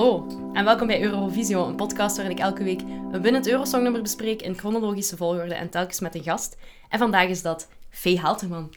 [0.00, 4.42] Hallo en welkom bij Eurovisio, een podcast waarin ik elke week een winnend Eurosongnummer bespreek
[4.42, 6.56] in chronologische volgorde en telkens met een gast.
[6.88, 8.74] En vandaag is dat Faye Halterman.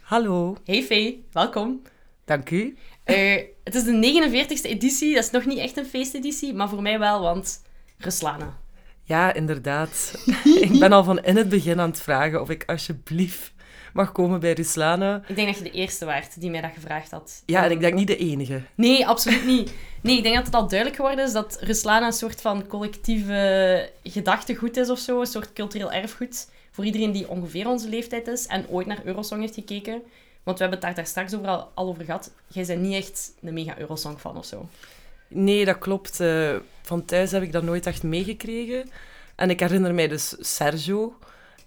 [0.00, 0.56] Hallo.
[0.64, 1.82] Hey Faye, welkom.
[2.24, 2.76] Dank u.
[3.04, 6.82] Uh, het is de 49ste editie, dat is nog niet echt een feesteditie, maar voor
[6.82, 7.62] mij wel, want
[7.98, 8.58] Ruslana.
[9.02, 10.22] Ja, inderdaad.
[10.60, 13.52] ik ben al van in het begin aan het vragen of ik alsjeblieft
[13.92, 15.22] mag komen bij Ruslana.
[15.26, 17.42] Ik denk dat je de eerste waart die mij dat gevraagd had.
[17.46, 18.62] Ja, en ik denk niet de enige.
[18.74, 19.72] Nee, absoluut niet.
[20.00, 23.90] Nee, ik denk dat het al duidelijk geworden is dat Ruslana een soort van collectieve
[24.02, 25.20] gedachtegoed is of zo.
[25.20, 29.40] Een soort cultureel erfgoed voor iedereen die ongeveer onze leeftijd is en ooit naar Eurosong
[29.40, 30.02] heeft gekeken.
[30.42, 32.30] Want we hebben het daar, daar straks over al, over gehad.
[32.46, 34.68] Jij bent niet echt een mega Eurosong-fan of zo.
[35.28, 36.20] Nee, dat klopt.
[36.20, 38.90] Uh, van thuis heb ik dat nooit echt meegekregen.
[39.34, 41.18] En ik herinner mij dus Sergio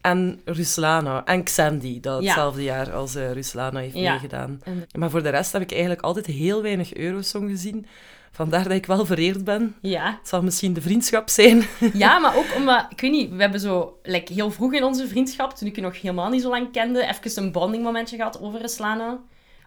[0.02, 4.61] en Ruslana en Xandy, dat hetzelfde jaar als uh, Ruslana heeft meegedaan.
[4.97, 7.85] Maar voor de rest heb ik eigenlijk altijd heel weinig Eurosong gezien.
[8.31, 9.75] Vandaar dat ik wel vereerd ben.
[9.81, 10.17] Ja.
[10.19, 11.63] Het zal misschien de vriendschap zijn.
[11.93, 15.08] Ja, maar ook omdat, ik weet niet, we hebben zo like, heel vroeg in onze
[15.08, 18.41] vriendschap, toen ik je nog helemaal niet zo lang kende, even een bonding momentje gehad
[18.41, 19.19] over Ruslana.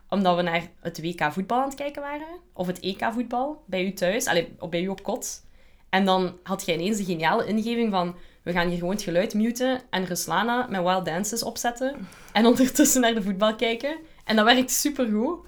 [0.08, 2.26] Omdat we naar het WK voetbal aan het kijken waren.
[2.52, 5.42] Of het EK voetbal, bij u thuis, allee, bij u op kot.
[5.88, 8.14] En dan had jij ineens de geniale ingeving van
[8.44, 12.08] we gaan hier gewoon het geluid muten en Ruslana met Wild Dances opzetten.
[12.32, 13.96] En ondertussen naar de voetbal kijken.
[14.24, 15.38] En dat werkt supergoed.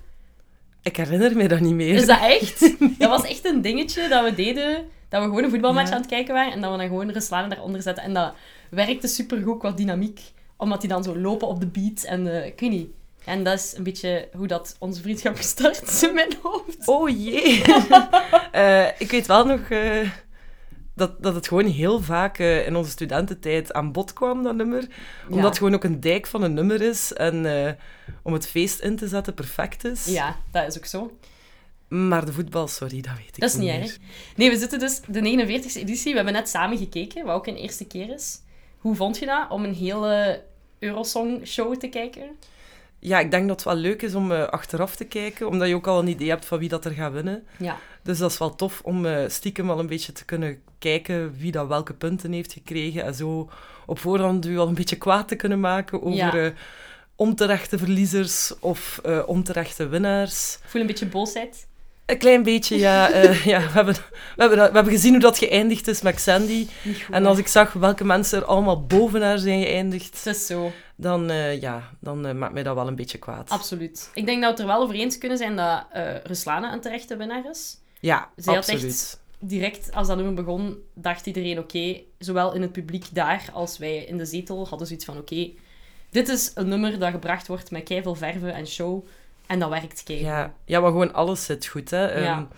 [0.83, 1.95] Ik herinner me dat niet meer.
[1.95, 2.61] Is dat echt?
[2.99, 4.89] Dat was echt een dingetje dat we deden.
[5.09, 6.53] Dat we gewoon een voetbalmatch aan het kijken waren.
[6.53, 8.05] En dat we dan gewoon Ruslana daaronder zetten.
[8.05, 8.35] En dat
[8.71, 10.21] werkte supergoed qua dynamiek.
[10.57, 12.03] Omdat die dan zo lopen op de beat.
[12.03, 12.91] En uh, ik weet niet.
[13.25, 16.87] En dat is een beetje hoe dat onze vriendschap gestart is in mijn hoofd.
[16.87, 17.63] Oh jee.
[18.55, 19.61] uh, ik weet wel nog...
[19.69, 20.09] Uh
[20.97, 24.89] dat, dat het gewoon heel vaak uh, in onze studententijd aan bod kwam, dat nummer.
[25.29, 27.12] Omdat het gewoon ook een dijk van een nummer is.
[27.12, 27.71] En uh,
[28.23, 30.06] om het feest in te zetten perfect is.
[30.06, 31.19] Ja, dat is ook zo.
[31.89, 33.81] Maar de voetbal, sorry, dat weet ik niet Dat is niet meer.
[33.81, 33.99] erg.
[34.37, 36.11] Nee, we zitten dus de 49e editie.
[36.11, 38.41] We hebben net samen gekeken, wat ook een eerste keer is.
[38.79, 40.43] Hoe vond je dat, om een hele
[40.79, 42.37] Eurosong-show te kijken?
[42.99, 45.75] Ja, ik denk dat het wel leuk is om uh, achteraf te kijken, omdat je
[45.75, 47.47] ook al een idee hebt van wie dat er gaat winnen.
[47.59, 47.79] Ja.
[48.03, 51.53] Dus dat is wel tof om uh, stiekem wel een beetje te kunnen kijken wie
[51.53, 53.05] dat welke punten heeft gekregen.
[53.05, 53.51] En zo
[53.87, 56.35] op voorhand u al een beetje kwaad te kunnen maken over ja.
[56.35, 56.51] uh,
[57.17, 60.59] onterechte verliezers of onterechte winnaars.
[60.62, 61.67] Ik voel een beetje boosheid.
[62.06, 63.15] Een klein beetje, ja.
[63.25, 64.00] Uh, ja we, hebben, we,
[64.37, 66.67] hebben, we hebben gezien hoe dat geëindigd is met Sandy.
[67.11, 70.17] en als ik zag welke mensen er allemaal boven haar zijn geëindigd...
[70.17, 70.72] Het is zo.
[70.97, 73.50] Dan, uh, ja, dan uh, maakt mij dat wel een beetje kwaad.
[73.50, 74.11] Absoluut.
[74.15, 75.84] Ik denk dat we het er wel over eens kunnen zijn dat
[76.25, 77.78] Ruslana een terechte winnaar is.
[78.00, 78.83] Ja, Zij absoluut.
[78.83, 81.59] Had echt, direct als dat nummer begon, dacht iedereen...
[81.59, 85.19] Oké, okay, zowel in het publiek daar als wij in de zetel hadden zoiets van...
[85.19, 85.56] Oké, okay,
[86.11, 89.06] dit is een nummer dat gebracht wordt met keiveel verven en show...
[89.47, 90.37] En dat werkt keihard.
[90.37, 91.91] Ja, ja, maar gewoon alles zit goed.
[91.91, 92.19] Hè.
[92.21, 92.39] Ja.
[92.39, 92.49] Um,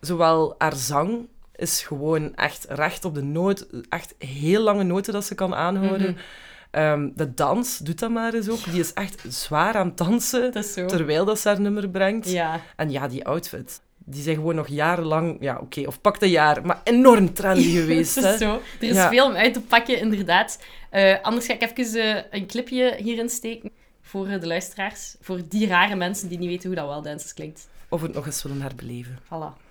[0.00, 3.66] zowel haar zang is gewoon echt recht op de noot.
[3.88, 6.10] Echt heel lange noten dat ze kan aanhouden.
[6.10, 6.82] Mhm.
[6.82, 8.64] Um, de dans, doet dat maar eens ook.
[8.64, 10.52] Die is echt zwaar aan het dansen.
[10.52, 10.72] Dat.
[10.72, 12.30] Terwijl dat ze haar nummer brengt.
[12.30, 12.60] Ja.
[12.76, 13.80] En ja, die outfit.
[14.08, 15.36] Die zijn gewoon nog jarenlang...
[15.40, 16.66] Ja, oké, okay, of pak een jaar.
[16.66, 18.14] Maar enorm trendy geweest.
[18.14, 18.36] dat is hè.
[18.36, 18.52] zo.
[18.80, 19.08] Er is Ja.
[19.08, 20.58] veel om uit te pakken, inderdaad.
[20.90, 23.70] Eh, anders ga ik even eh, een clipje hierin steken
[24.06, 25.16] voor de luisteraars.
[25.20, 27.68] Voor die rare mensen die niet weten hoe dat wel dances klinkt.
[27.88, 29.18] Of het nog eens willen herbeleven.
[29.24, 29.65] Voilà.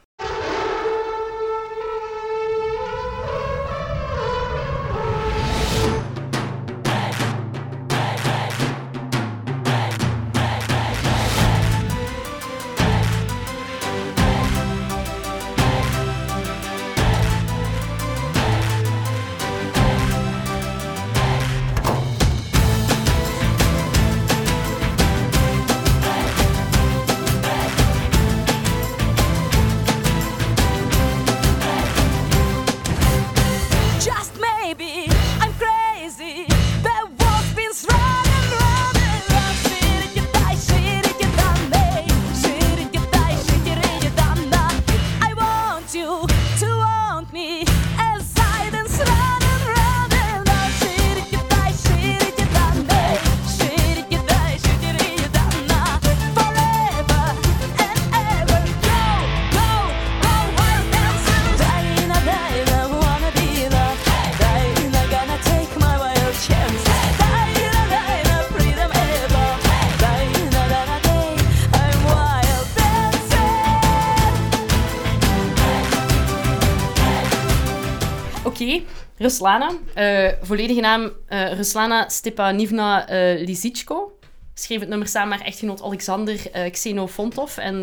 [79.17, 79.72] Ruslana.
[79.94, 84.17] Eh, volledige naam eh, Ruslana Stepanivna eh Lisichko.
[84.53, 87.58] schreef het nummer samen met echtgenoot Alexander Xenofontov.
[87.58, 87.82] En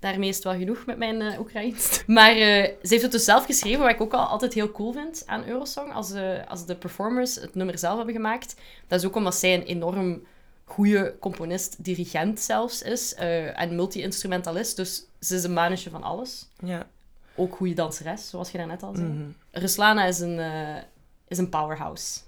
[0.00, 2.02] daarmee is het wel genoeg met mijn eh Oekraïens.
[2.16, 5.22] Maar ze heeft het dus zelf geschreven, wat ik ook al altijd heel cool vind
[5.26, 5.92] aan Eurosong.
[5.92, 6.12] Als,
[6.48, 8.56] als de performers het nummer zelf hebben gemaakt.
[8.88, 10.22] Dat is ook omdat zij een enorm
[10.64, 13.14] goede componist, dirigent zelfs is.
[13.54, 14.76] en multi-instrumentalist.
[14.76, 16.48] Dus ze is een manetje van alles.
[16.58, 16.86] Ja.
[17.36, 19.08] Ook goede danseres, zoals je daarnet al zei.
[19.08, 19.24] Mhm.
[19.50, 20.76] Ruslana is een, eh,
[21.28, 22.20] is een powerhouse.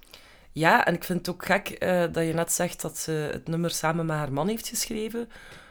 [0.52, 3.48] Ja, en ik vind het ook gek eh, dat je net zegt dat ze het
[3.48, 5.28] nummer samen met haar man heeft geschreven.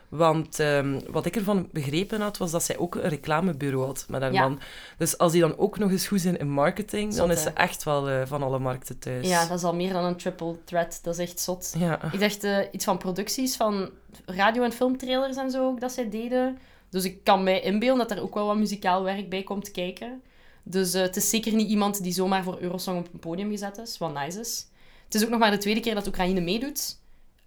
[0.10, 4.22] Want ehm, wat ik ervan begrepen had, was dat zij ook een reclamebureau had met
[4.22, 4.42] haar Ja.
[4.42, 4.60] man.
[4.98, 7.84] Dus als die dan ook nog eens goed zijn in marketing, dan is ze echt
[7.84, 9.28] wel eh, van alle markten thuis.
[9.28, 11.00] Ja, dat is al meer dan een triple threat.
[11.04, 11.74] Dat is echt zot.
[11.78, 12.12] Ja.
[12.12, 13.90] Ik dacht iets van producties, van
[14.26, 16.58] radio- en filmtrailers en zo ook, dat zij deden.
[16.96, 20.22] Dus ik kan mij inbeelden dat er ook wel wat muzikaal werk bij komt kijken.
[20.64, 23.78] Dus eh, het is zeker niet iemand die zomaar voor Eurosong op een podium gezet
[23.78, 24.68] is, wat nice is.
[25.06, 27.00] Het is ook nog maar de tweede keer dat Oekraïne meedoet.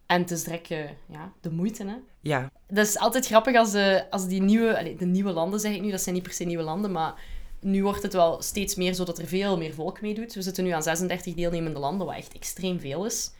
[0.07, 1.95] En het is direct eh, ja, de moeite, hè.
[2.21, 2.51] ja.
[2.67, 4.95] Dat is altijd grappig als, de, als die nieuwe...
[4.99, 5.91] de nieuwe landen, zeg ik nu.
[5.91, 7.15] Dat zijn niet per se nieuwe landen, maar
[7.61, 10.35] nu wordt het wel steeds meer zo dat er veel meer volk meedoet.
[10.35, 13.31] We zitten nu aan 36 deelnemende landen, wat echt extreem veel is.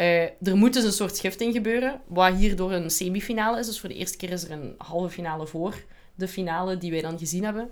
[0.00, 3.66] Eh, er moet dus een soort schifting gebeuren, wat hierdoor een semifinale is.
[3.66, 7.00] Dus voor de eerste keer is er een halve finale voor de finale die wij
[7.00, 7.70] dan gezien hebben.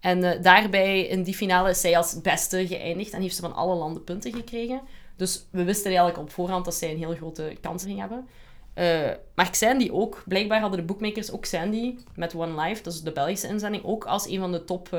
[0.00, 3.54] En eh, daarbij, in die finale, is zij als beste geëindigd en heeft ze van
[3.54, 4.80] alle landen punten gekregen.
[5.16, 8.28] Dus we wisten eigenlijk op voorhand dat zij een heel grote kans ging hebben.
[8.74, 10.22] Eh, maar Sandy ook.
[10.26, 14.28] Blijkbaar hadden de bookmakers ook Sandy met One Life, dus de Belgische inzending, ook als
[14.28, 14.98] een van de top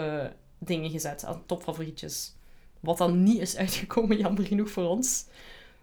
[0.57, 1.25] dingen gezet.
[1.25, 2.35] Als topfavorietjes.
[2.79, 5.25] Wat dan niet is uitgekomen, jammer genoeg voor ons.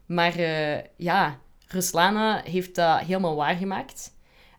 [0.08, 4.12] Maar eh, ja, Ruslana heeft dat helemaal waargemaakt.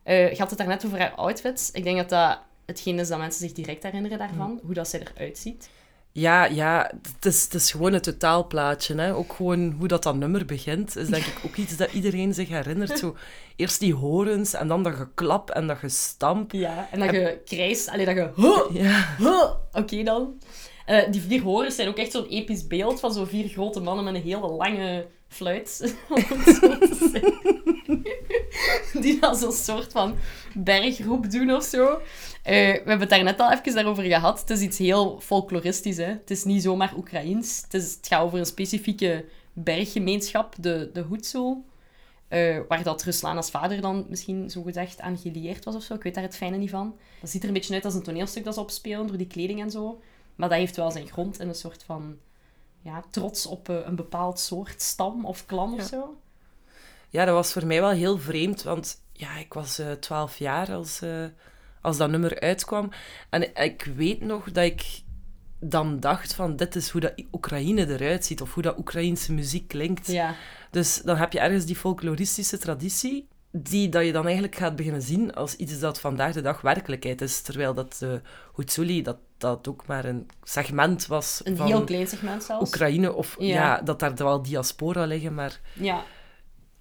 [0.04, 1.72] Eh je had het daarnet over haar outfits.
[1.72, 4.60] Ik denk dat dat hetgeen is dat mensen zich direct herinneren daarvan.
[4.64, 5.70] Hoe dat zij eruit ziet.
[6.12, 8.96] Ja, ja, het is, het is gewoon een totaalplaatje.
[8.96, 9.16] Hè.
[9.16, 12.50] Ook gewoon hoe dat, dat nummer begint, is denk ik ook iets dat iedereen zich
[12.50, 13.00] herinnert.
[13.00, 13.16] Zo,
[13.56, 16.52] eerst die horens en dan dat geklap en dat gestamp.
[16.52, 18.32] Ja, en dat je krijst, alleen dat je...
[18.36, 19.52] Huh, Ja, huh.
[19.72, 20.40] Oké dan.
[20.86, 24.06] Eh, die vier horens zijn ook echt zo'n episch beeld van zo'n vier grote mannen
[24.06, 25.70] met een hele lange fluit.
[25.70, 25.94] zo.
[29.02, 30.16] Die dan zo'n soort van
[30.54, 32.02] bergroep doen of zo.
[32.44, 34.40] Eh, we hebben het daar net al even daarover gehad.
[34.40, 35.98] Het is iets heel folkloristisch.
[35.98, 36.04] Hè?
[36.04, 37.62] Het is niet zomaar Oekraïens.
[37.62, 41.66] Het, is, het gaat over een specifieke berggemeenschap, de, de Hoetsoel.
[42.28, 45.94] Eh, waar dat Ruslana's vader dan misschien zogezegd aan gelieerd was of zo.
[45.94, 46.96] Ik weet daar het fijne niet van.
[47.22, 49.62] Dat ziet er een beetje uit als een toneelstuk dat ze opspelen door die kleding
[49.62, 50.02] en zo.
[50.36, 52.18] Maar dat heeft wel zijn grond in een soort van
[52.82, 56.18] ja, trots op eh, een bepaald soort stam of clan of zo.
[57.10, 60.72] ja, dat was voor mij wel heel vreemd, want ja, ik was eh, twaalf jaar
[60.72, 61.26] als, eh,
[61.82, 62.92] als dat nummer uitkwam.
[63.30, 65.02] En ik weet nog dat ik
[65.60, 69.68] dan dacht van, dit is hoe dat Oekraïne eruit ziet, of hoe dat Oekraïense muziek
[69.68, 70.08] klinkt.
[70.08, 70.36] Ja,
[70.72, 75.02] Dus dan heb je ergens die folkloristische traditie, die dat je dan eigenlijk gaat beginnen
[75.02, 77.42] zien als iets dat vandaag de dag werkelijkheid is.
[77.42, 78.22] Terwijl dat de
[78.56, 82.68] Hutsuli, dat dat ook maar een segment was een van heel klein segment zelfs.
[82.68, 83.14] Oekraïne.
[83.14, 83.46] Of ja.
[83.54, 83.82] Ja.
[83.82, 86.04] dat daar wel diaspora liggen, maar Ja,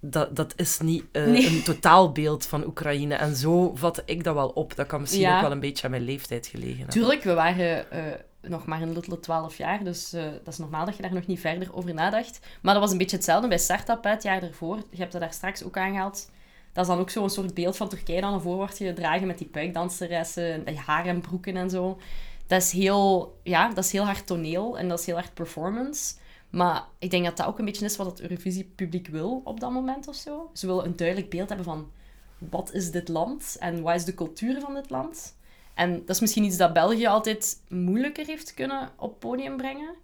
[0.00, 1.46] dat, dat is niet eh, Nee.
[1.46, 3.14] een totaalbeeld van Oekraïne.
[3.14, 4.76] En zo vatte ik dat wel op.
[4.76, 5.34] Dat kan misschien Ja.
[5.36, 6.94] ook wel een beetje aan mijn leeftijd gelegen hebben.
[6.94, 8.02] tuurlijk, we waren eh,
[8.42, 11.26] nog maar een little 12 jaar, dus eh, dat is normaal dat je daar nog
[11.26, 12.40] niet verder over nadacht.
[12.62, 14.76] Maar dat was een beetje hetzelfde bij Startup, hè, het jaar ervoor.
[14.90, 16.30] Je hebt dat daar straks ook aangehaald.
[16.78, 19.46] Dat is dan ook zo'n soort beeld van Turkije dat naar voren gedragen met die
[19.46, 21.98] puikdanseressen, en die harembroeken en zo.
[22.46, 26.14] Dat is heel, ja, dat is heel hard toneel en dat is heel hard performance.
[26.50, 29.70] Maar ik denk dat dat ook een beetje is wat het Eurovisie-publiek wil op dat
[29.70, 30.50] moment of zo.
[30.52, 31.90] Ze willen een duidelijk beeld hebben van
[32.38, 35.36] wat is dit land en wat is de cultuur van dit land.
[35.74, 39.94] En dat is misschien iets dat België altijd moeilijker heeft kunnen op podium brengen.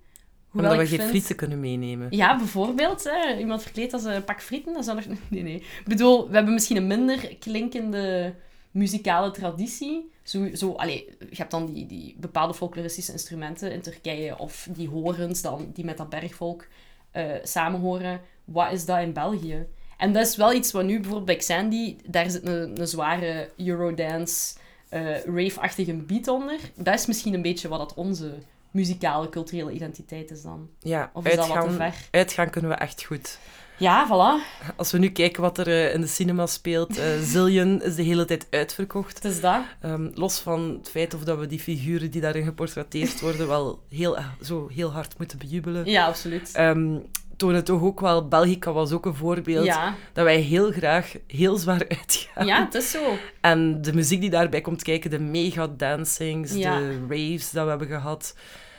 [0.54, 2.06] Hoewel Omdat we geen vind- frieten kunnen meenemen.
[2.11, 3.04] ja, bijvoorbeeld.
[3.04, 4.75] Hè, iemand verkleed als een pak frieten.
[4.75, 5.06] Dat zou nog...
[5.28, 5.54] Nee, nee.
[5.56, 8.34] Ik bedoel, we hebben misschien een minder klinkende
[8.70, 10.11] muzikale traditie.
[10.23, 14.38] Zo, zo, allee, je hebt dan die, die bepaalde folkloristische instrumenten in Turkije.
[14.38, 16.66] Of die horens dan, die met dat bergvolk
[17.11, 18.20] eh samenhoren.
[18.44, 19.66] Wat is dat in België?
[19.99, 21.96] En dat is wel iets wat nu bijvoorbeeld bij Xandy...
[22.06, 24.54] Daar zit een, een zware Eurodance,
[24.88, 26.58] eh rave-achtige beat onder.
[26.75, 28.34] Dat is misschien een beetje wat dat onze
[28.74, 30.68] muzikale, culturele identiteit is dan.
[30.78, 32.08] Ja, Of is dat wat te uitgaan, ver?
[32.10, 33.38] uitgaan kunnen we echt goed.
[33.78, 34.62] Ja, voilà.
[34.76, 38.02] Als we nu kijken wat er eh, in de cinema speelt, eh Zillion is de
[38.02, 39.14] hele tijd uitverkocht.
[39.14, 39.62] Het is dat.
[39.80, 43.82] Ehm, los van het feit of dat we die figuren die daarin geportretteerd worden wel
[43.88, 45.84] heel, eh, zo heel hard moeten bejubelen.
[45.86, 46.50] Ja, absoluut.
[46.54, 46.96] Ehm
[47.36, 49.94] tonen toch ook wel, Belgica was ook een voorbeeld, Ja.
[50.12, 52.46] dat wij heel graag heel zwaar uitgaan.
[52.46, 53.02] ja, het is zo.
[53.40, 56.78] En de muziek die daarbij komt kijken, de mega dancings, Ja.
[56.78, 58.34] de raves dat we hebben gehad.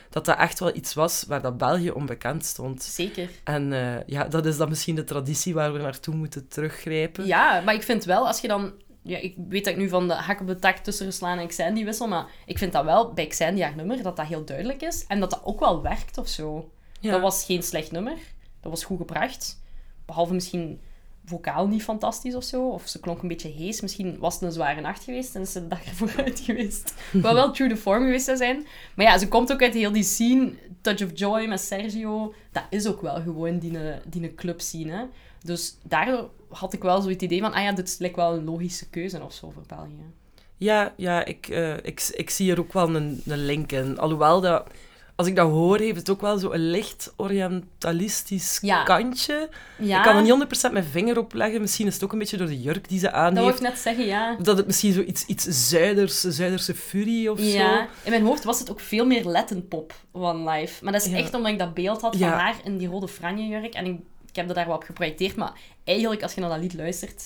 [0.10, 2.84] dat dat echt wel iets was waar dat België onbekend stond.
[2.84, 3.30] Zeker.
[3.44, 7.26] En eh, ja, dat is dan misschien de traditie waar we naartoe moeten teruggrijpen.
[7.26, 8.74] Ja, maar ik vind wel, als je dan...
[9.02, 11.48] Ja, ik weet dat ik nu van de hak op de tak tussen Ruslan en
[11.48, 14.82] Xandy wissel, maar ik vind dat wel bij Xandy haar nummer, dat dat heel duidelijk
[14.82, 15.06] is.
[15.08, 16.70] En dat dat ook wel werkt of zo.
[17.00, 17.12] Ja.
[17.12, 18.18] Dat was geen slecht nummer.
[18.66, 19.62] Dat was goed gebracht.
[20.06, 20.80] Behalve misschien
[21.26, 22.70] vocaal niet fantastisch of zo.
[22.70, 23.82] Of ze klonk een beetje hees.
[23.82, 26.94] Misschien was het een zware nacht geweest en is ze de dag ervoor uit geweest.
[27.12, 28.66] Wat wel true to form geweest zou zijn.
[28.96, 30.54] Maar ja, ze komt ook uit heel die scene.
[30.82, 32.34] Touch of Joy met Sergio.
[32.52, 35.10] Dat is ook wel gewoon die, die club scene.
[35.44, 37.54] Dus daardoor had ik wel zo het idee van...
[37.54, 40.14] Ah ja, dit lijkt wel een logische keuze of zo voor België.
[40.58, 44.00] Ja, ja ik, eh, ik, ik zie er ook wel een, een link in.
[44.00, 44.68] Alhoewel dat...
[45.16, 48.84] Als ik dat hoor, heeft het ook wel zo een licht orientalistisch Ja.
[48.84, 49.50] kantje.
[49.78, 50.32] Ja, Ik kan er niet
[50.70, 51.62] 100% mijn vinger op leggen.
[51.62, 53.56] Misschien is het ook een beetje door de jurk die ze aan dat heeft.
[53.58, 54.36] ik net zeggen, ja.
[54.42, 57.82] Dat het misschien zo iets, iets zuiders, zuiderse furie of Ja, zo.
[58.04, 60.84] in mijn hoofd was het ook veel meer Latin pop van live.
[60.84, 63.48] Maar dat is echt omdat ik dat beeld had van haar in die rode franje
[63.48, 63.74] jurk.
[63.74, 65.36] En ik, ik heb dat daar wel op geprojecteerd.
[65.36, 65.52] Maar
[65.84, 67.24] eigenlijk, als je naar dat lied luistert,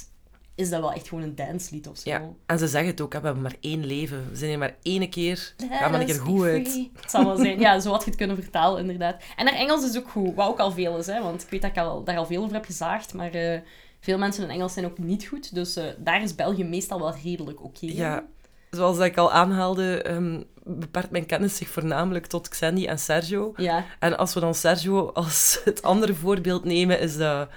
[0.59, 2.09] is dat wel echt gewoon een danslied of zo.
[2.09, 2.29] Ja.
[2.45, 4.27] En ze zeggen het ook, hè, we hebben maar één leven.
[4.29, 5.53] We zijn hier maar één keer.
[5.57, 6.89] Let Ga maar een keer goed uit.
[7.01, 7.59] Het zal wel zijn.
[7.59, 9.23] Ja, zo had je het kunnen vertalen, inderdaad.
[9.35, 11.05] En haar Engels is ook goed, wat ook al veel is.
[11.05, 13.13] Hè, want ik weet dat ik al, daar al veel over heb gezaagd.
[13.13, 13.59] Maar eh,
[13.99, 15.55] veel mensen in Engels zijn ook niet goed.
[15.55, 17.85] Dus eh, daar is België meestal wel redelijk oké.
[17.85, 18.25] Ja,
[18.69, 23.53] zoals dat ik al aanhaalde, ehm, beperkt mijn kennis zich voornamelijk tot Xandy en Sergio.
[23.55, 27.49] Ja, En als we dan Sergio als het andere voorbeeld nemen, is dat...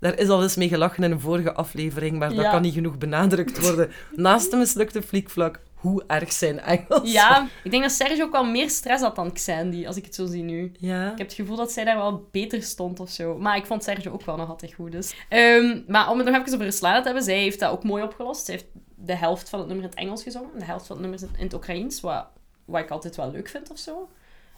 [0.00, 2.50] Daar is al eens mee gelachen in een vorige aflevering, maar dat Ja.
[2.50, 3.90] kan niet genoeg benadrukt worden.
[4.14, 7.12] Naast de mislukte flikvlak, hoe erg zijn Engels?
[7.12, 10.14] ja, ik denk dat Sergio ook wel meer stress had dan Xandy, als ik het
[10.14, 10.72] zo zie nu.
[10.78, 11.04] Ja.
[11.12, 13.38] Ik heb het gevoel dat zij daar wel beter stond of zo.
[13.38, 14.92] Maar ik vond Sergio ook wel nog altijd goed.
[14.92, 15.14] Dus.
[15.28, 18.02] Ehm, maar om het nog even over Ruslana te hebben, zij heeft dat ook mooi
[18.02, 18.44] opgelost.
[18.44, 21.06] Zij heeft de helft van het nummer in het Engels gezongen, de helft van het
[21.10, 22.26] nummer in het Oekraïens, wat,
[22.64, 24.08] wat ik altijd wel leuk vind of zo.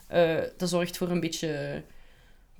[0.07, 1.83] Eh, dat zorgt voor een beetje.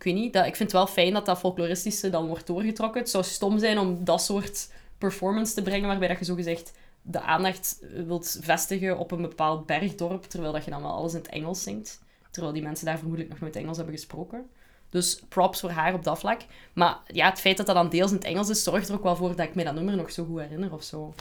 [0.05, 3.01] Ik ik vind het wel fijn dat dat folkloristische dan wordt doorgetrokken.
[3.01, 4.69] Het zou stom zijn om dat soort
[4.99, 10.25] performance te brengen, waarbij dat je zogezegd de aandacht wilt vestigen op een bepaald bergdorp,
[10.25, 12.01] terwijl dat je dan wel alles in het Engels zingt.
[12.31, 14.51] Terwijl die mensen daar vermoedelijk nog nooit Engels hebben gesproken.
[14.89, 16.41] Dus props voor haar op dat vlak.
[16.73, 19.03] Maar ja, het feit dat dat dan deels in het Engels is, zorgt er ook
[19.03, 21.15] wel voor dat ik me dat nummer nog zo goed herinner of zo.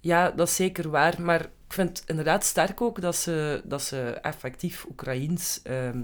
[0.00, 1.22] Ja, dat is zeker waar.
[1.22, 6.00] Maar ik vind het inderdaad sterk ook dat ze, dat ze effectief Oekraïens ehm,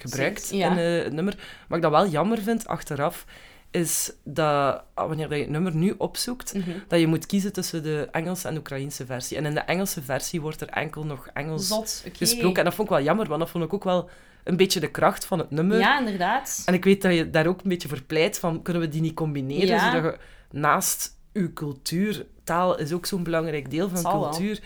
[0.00, 0.70] gebruikt ja.
[0.70, 1.36] in eh, het nummer.
[1.68, 3.24] Wat ik dat wel jammer vind, achteraf,
[3.70, 6.54] is dat ah, wanneer je het nummer nu opzoekt,
[6.88, 9.36] dat je moet kiezen tussen de Engelse en de Oekraïnse versie.
[9.36, 12.58] En in de Engelse versie wordt er enkel nog Engels Zot, gesproken.
[12.58, 14.10] En dat vond ik wel jammer, want dat vond ik ook wel
[14.44, 15.78] een beetje de kracht van het nummer.
[15.78, 16.62] Ja, inderdaad.
[16.66, 19.00] En ik weet dat je daar ook een beetje voor pleit van, kunnen we die
[19.00, 19.66] niet combineren?
[19.66, 19.92] Ja.
[19.92, 20.18] Zodat je
[20.58, 24.58] naast je cultuur, taal is ook zo'n belangrijk deel van wel.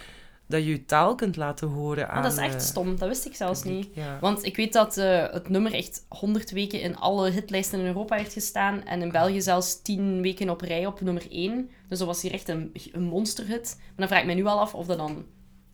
[0.53, 2.17] Dat je je taal kunt laten horen aan...
[2.17, 3.85] Ah, dat is echt eh, stom, dat wist ik zelfs publiek.
[3.87, 3.95] niet.
[3.95, 4.19] Ja.
[4.21, 8.17] Want ik weet dat eh, het nummer echt 100 weken in alle hitlijsten in Europa
[8.17, 8.85] heeft gestaan.
[8.85, 11.71] En in België zelfs 10 weken op rij op nummer 1.
[11.89, 13.75] Dus dat was hier echt een, een monsterhit.
[13.79, 15.25] Maar dan vraag ik me nu al af of dat dan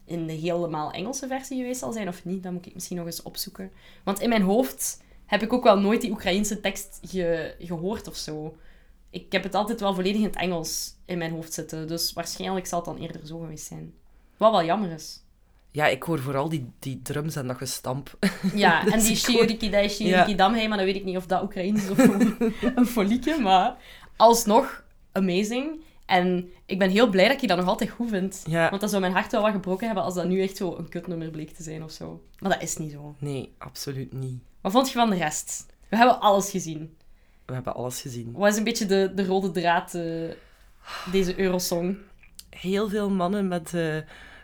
[0.04, 2.42] in de helemaal Engelse versie geweest zal zijn of niet.
[2.42, 3.70] Dat moet ik misschien nog eens opzoeken.
[4.04, 8.16] Want in mijn hoofd heb ik ook wel nooit die Oekraïnse tekst ge- gehoord of
[8.16, 8.56] zo.
[9.10, 11.88] Ik heb het altijd wel volledig in het Engels in mijn hoofd zitten.
[11.88, 13.92] Dus waarschijnlijk zal het dan eerder zo geweest zijn.
[14.38, 15.22] Wat wel jammer is.
[15.70, 18.16] ja, ik hoor vooral die, die drums en dat gestamp.
[18.54, 20.36] Ja, en die Shiuriki Dai, Shiuriki Ja.
[20.36, 21.98] Damhei, maar dan weet ik niet of dat Oekraïens is of
[22.76, 23.76] een folieke, maar
[24.16, 25.80] alsnog amazing.
[26.06, 28.42] En ik ben heel blij dat je dat nog altijd goed vindt.
[28.46, 28.68] Ja.
[28.68, 30.88] Want dat zou mijn hart wel wat gebroken hebben als dat nu echt zo een
[30.88, 32.22] kutnummer bleek te zijn of zo.
[32.38, 33.14] Maar dat is niet zo.
[33.18, 34.42] Nee, absoluut niet.
[34.60, 35.66] Wat vond je van de rest?
[35.88, 36.96] We hebben alles gezien.
[37.44, 38.32] We hebben alles gezien.
[38.32, 40.30] Wat is een beetje de, de rode draad, eh,
[41.12, 41.96] deze Eurosong?
[42.50, 43.96] Heel veel mannen met eh,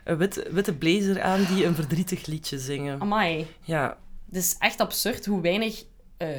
[0.05, 3.01] een wit, witte blazer aan die een verdrietig liedje zingen.
[3.01, 3.47] Amai.
[3.61, 3.97] Ja,
[4.27, 5.83] Het is echt absurd hoe weinig
[6.17, 6.29] eh,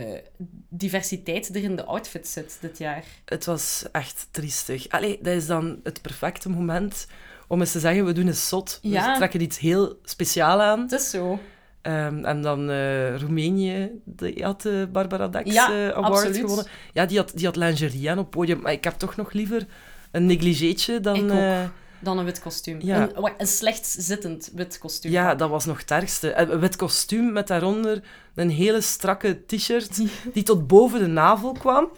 [0.68, 3.04] diversiteit er in de outfit zit dit jaar.
[3.24, 4.88] het was echt triestig.
[4.88, 7.06] Allee, dat is dan het perfecte moment
[7.48, 8.78] om eens te zeggen, we doen een zot.
[8.82, 9.10] Ja.
[9.10, 10.80] We trekken iets heel speciaal aan.
[10.80, 11.38] Het is zo.
[11.82, 16.36] Ehm, en dan eh, Roemenië, die had de Barbara Dex Ja, eh, Award absoluut.
[16.36, 16.66] gewonnen.
[16.92, 18.60] Ja, die had, die had lingerie aan op het podium.
[18.60, 19.66] Maar ik heb toch nog liever
[20.10, 21.16] een negligeetje dan...
[21.16, 21.70] Ik ook.
[21.98, 22.80] Eh, Dan een wit kostuum.
[22.80, 23.08] Ja.
[23.14, 25.12] Een, een slecht zittend wit kostuum.
[25.12, 26.30] ja, dat was nog het ergste.
[26.30, 28.02] En Een wit kostuum met daaronder
[28.36, 30.00] een hele strakke t-shirt
[30.32, 31.88] die tot boven de navel kwam.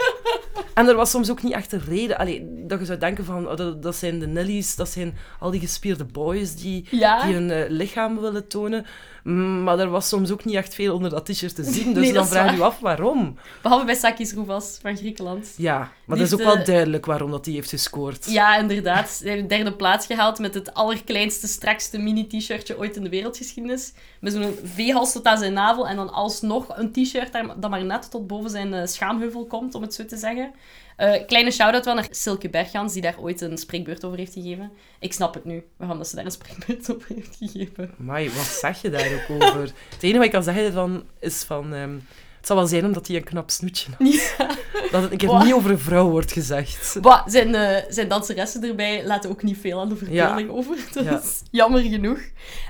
[0.75, 2.19] En er was soms ook niet echt een reden.
[2.19, 5.51] Allee, dat je zou denken van, oh, dat, dat zijn de Nellies, dat zijn al
[5.51, 7.25] die gespierde boys die, Ja.
[7.25, 8.87] die hun eh, lichaam willen tonen.
[9.25, 11.93] Mm, Maar er was soms ook niet echt veel onder dat t-shirt te zien.
[11.95, 13.37] Dus Nee, dan vraag je je af waarom.
[13.63, 15.55] Behalve bij Sakis Rouvas van Griekenland.
[15.57, 18.31] Ja, maar Die dat is ook wel eh, duidelijk waarom dat hij heeft gescoord.
[18.31, 19.19] Ja, inderdaad.
[19.23, 23.93] Hij heeft de derde plaats gehaald met het allerkleinste, strakste mini-t-shirtje ooit in de wereldgeschiedenis.
[24.21, 28.11] Met zo'n V-hals tot aan zijn navel en dan alsnog een t-shirt dat maar net
[28.11, 30.53] tot boven zijn eh, schaamheuvel komt, om het zo te zeggen.
[30.97, 34.71] Eh, kleine shout-out wel naar Silke Bergans, die daar ooit een spreekbeurt over heeft gegeven.
[35.01, 37.95] Ik snap het nu, waarom dat ze daar een spreekbeurt over heeft gegeven.
[37.97, 39.73] Mai, wat zeg je daar ook over?
[39.89, 41.75] Het enige wat ik kan zeggen van, is van...
[41.75, 41.97] ehm,
[42.39, 44.13] het zal wel zijn omdat hij een knap snoetje had.
[44.15, 44.57] Ja.
[44.91, 45.45] Dat het een keer Wat?
[45.45, 46.97] niet over een vrouw wordt gezegd.
[47.27, 50.77] Zijn, eh, zijn danseressen erbij laten ook niet veel aan de verbeelding over.
[50.93, 51.21] Dus Ja.
[51.51, 52.19] jammer genoeg.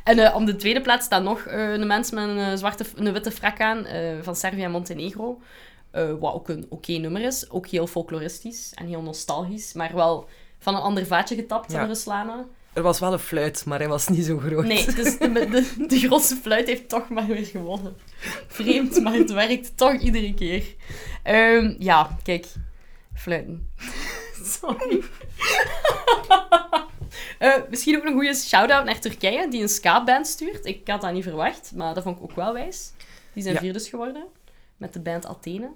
[0.05, 3.13] En eh, op de tweede plaats staat nog eh, een mens met een, zwarte, een
[3.13, 3.87] witte frak aan
[4.23, 5.41] van Servië en Montenegro.
[6.21, 7.51] Wat ook een oké nummer is.
[7.51, 9.73] Ook heel folkloristisch en heel nostalgisch.
[9.73, 11.79] Maar wel van een ander vaatje getapt Ja.
[11.79, 12.45] dan Ruslana.
[12.73, 14.65] Er was wel een fluit, maar hij was niet zo groot.
[14.65, 17.97] Nee, dus de, de, de grootste fluit heeft toch maar weer gewonnen.
[18.47, 20.65] Vreemd, maar het werkt toch iedere keer.
[21.23, 22.47] Ehm, ja, kijk.
[23.15, 23.71] Fluiten.
[24.61, 25.03] Sorry.
[27.39, 30.67] Eh, misschien ook een goede shout-out naar Turkije, die een ska-band stuurt.
[30.67, 32.93] Ik had dat niet verwacht, maar dat vond ik ook wel wijs.
[33.33, 33.61] Die zijn Ja.
[33.61, 34.25] vierdes geworden,
[34.77, 35.71] met de band Athene.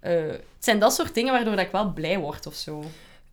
[0.00, 2.84] Eh, het zijn dat soort dingen waardoor dat ik wel blij word of zo.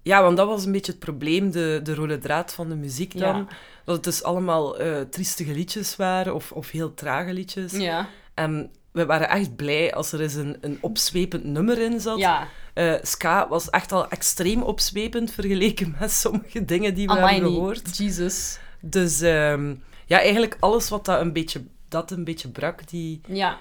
[0.07, 3.17] Ja, want dat was een beetje het probleem, de, de rode draad van de muziek
[3.17, 3.35] dan.
[3.35, 3.47] Ja.
[3.85, 7.71] Dat het dus allemaal eh triestige liedjes waren, of, of heel trage liedjes.
[7.71, 8.07] Ja.
[8.33, 12.17] En we waren echt blij als er eens een, een opzwepend nummer in zat.
[12.17, 17.33] Ja, Eh, ska was echt al extreem opzwepend vergeleken met sommige dingen die we amai
[17.33, 17.97] hebben gehoord.
[17.97, 18.59] Jesus.
[18.79, 23.57] Dus ehm, ja, eigenlijk alles wat dat een beetje, dat een beetje brak, die, Ja.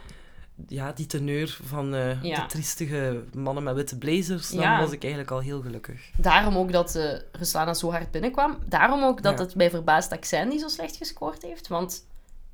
[0.69, 2.41] Ja, die teneur van eh, Ja.
[2.41, 4.81] de triestige mannen met witte blazers, dan Ja.
[4.81, 6.11] was ik eigenlijk al heel gelukkig.
[6.19, 8.59] Daarom ook dat eh Ruslana zo hard binnenkwam.
[8.69, 9.45] Daarom ook dat Ja.
[9.45, 11.69] het mij verbaast dat Xandy zo slecht gescoord heeft.
[11.69, 12.07] Want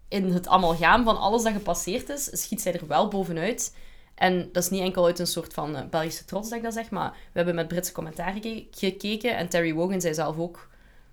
[0.09, 3.77] in het amalgaam van alles dat gepasseerd is, schiet zij er wel bovenuit.
[4.15, 6.73] En dat is niet enkel uit een soort van eh, Belgische trots dat ik dat
[6.75, 9.37] zeg, maar we hebben met Britse commentaar geke- gekeken.
[9.37, 10.71] En Terry Wogan zei zelf ook...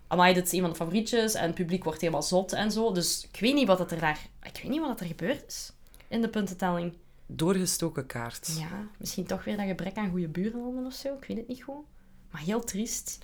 [0.07, 1.33] Amai, dit is een van de favorietjes.
[1.33, 2.91] En het publiek wordt helemaal zot en zo.
[2.91, 4.19] Dus ik weet niet wat er daar...
[4.43, 5.71] Ik weet niet wat er gebeurd is
[6.09, 6.93] in de puntentelling.
[7.25, 8.57] Doorgestoken kaart.
[8.59, 11.13] Ja, misschien toch weer dat gebrek aan goede buurlanden of zo.
[11.13, 11.85] Ik weet het niet goed.
[12.31, 13.17] Maar heel triest.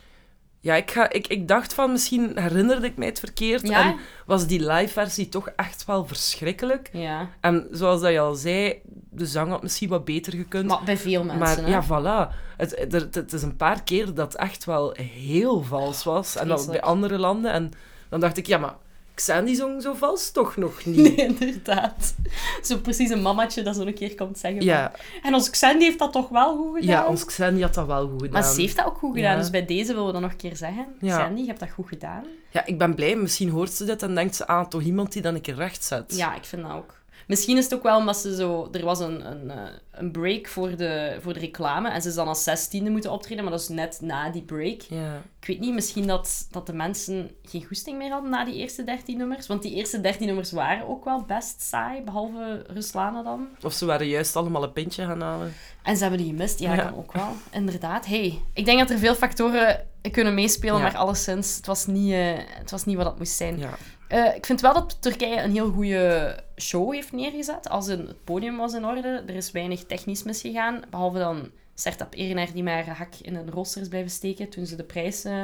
[0.60, 3.68] Ja, ik, ga, ik, ik dacht van, misschien herinnerde ik mij het verkeerd.
[3.68, 3.86] Ja?
[3.86, 6.90] En was die live-versie toch echt wel verschrikkelijk.
[6.94, 7.30] Ja.
[7.40, 10.68] En zoals dat je al zei, de zang had misschien wat beter gekund.
[10.68, 11.68] Maar bij veel mensen, Maar hè?
[11.68, 12.36] ja, voilà.
[12.58, 16.36] Het, het, is een paar keer dat het echt wel heel vals was.
[16.36, 17.52] En dat bij andere landen.
[17.52, 17.72] En
[18.10, 18.76] dan dacht ik, ja, maar
[19.16, 20.96] Xandy zong zo vals toch nog niet?
[20.98, 22.16] Nee, inderdaad.
[22.64, 24.62] Zo precies een mamatje dat zo een keer komt zeggen.
[24.64, 24.92] Ja,
[25.24, 26.96] En ons Xandy heeft dat toch wel goed gedaan?
[26.96, 28.32] ja, ons Xandy had dat wel goed gedaan.
[28.42, 29.32] Maar ze heeft dat ook goed gedaan.
[29.32, 29.38] Ja.
[29.40, 30.86] Dus bij deze willen we dat nog een keer zeggen.
[31.02, 31.18] Ja.
[31.18, 32.24] Xandy, je hebt dat goed gedaan.
[32.50, 33.16] Ja, ik ben blij.
[33.16, 35.84] Misschien hoort ze dit en denkt ze, ah, toch iemand die dan een keer recht
[35.84, 36.16] zet.
[36.16, 36.94] Ja, ik vind dat ook.
[37.28, 38.70] Misschien is het ook wel omdat ze zo...
[38.72, 39.58] Er was een, een, eh,
[39.92, 41.90] een break voor de, voor de reclame.
[41.90, 43.44] En ze is dan als zestiende moeten optreden.
[43.44, 44.82] Maar dat is net na die break.
[44.82, 45.22] Ja.
[45.40, 48.84] Ik weet niet, misschien dat, dat de mensen geen goesting meer hadden na die eerste
[48.84, 49.48] dertien nummers.
[49.48, 52.02] Want die eerste dertien nummers waren ook wel best saai.
[52.02, 53.48] Behalve Ruslana dan.
[53.64, 55.54] Of ze waren juist allemaal een pintje gaan halen.
[55.84, 56.60] En ze hebben die gemist.
[56.60, 56.84] Ja, Ja.
[56.84, 57.30] kan ook wel.
[57.52, 58.06] Inderdaad.
[58.06, 60.82] Hey, ik denk dat er veel factoren kunnen meespelen, Ja.
[60.82, 63.58] maar alleszins, het was niet, eh, het was niet wat het moest zijn.
[63.58, 63.70] Ja.
[64.08, 67.70] Eh, ik vind wel dat Turkije een heel goede show heeft neergezet.
[67.70, 69.24] Als in, het podium was in orde.
[69.28, 70.82] Er is weinig technisch misgegaan.
[70.90, 74.76] Behalve dan Sertab Erenaar die maar hak in een rooster is blijven steken toen ze
[74.76, 75.44] de prijs eh,